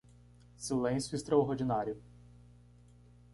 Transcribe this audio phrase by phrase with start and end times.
[0.57, 2.01] Silêncio extraordinário